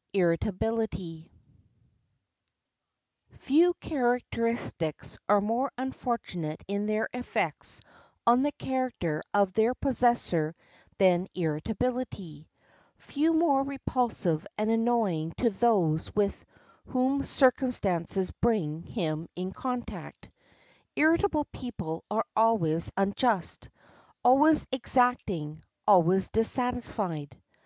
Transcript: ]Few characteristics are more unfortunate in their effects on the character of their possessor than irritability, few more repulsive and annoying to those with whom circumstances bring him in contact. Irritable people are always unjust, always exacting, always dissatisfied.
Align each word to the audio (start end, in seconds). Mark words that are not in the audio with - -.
]Few 0.08 1.28
characteristics 3.82 5.18
are 5.28 5.40
more 5.42 5.70
unfortunate 5.76 6.64
in 6.66 6.86
their 6.86 7.06
effects 7.12 7.82
on 8.26 8.42
the 8.42 8.52
character 8.52 9.22
of 9.34 9.52
their 9.52 9.74
possessor 9.74 10.54
than 10.96 11.28
irritability, 11.34 12.48
few 12.96 13.34
more 13.34 13.62
repulsive 13.62 14.46
and 14.56 14.70
annoying 14.70 15.34
to 15.36 15.50
those 15.50 16.14
with 16.14 16.46
whom 16.86 17.22
circumstances 17.22 18.30
bring 18.30 18.82
him 18.84 19.28
in 19.36 19.52
contact. 19.52 20.30
Irritable 20.96 21.44
people 21.52 22.04
are 22.10 22.24
always 22.34 22.90
unjust, 22.96 23.68
always 24.24 24.66
exacting, 24.72 25.62
always 25.86 26.30
dissatisfied. 26.30 27.38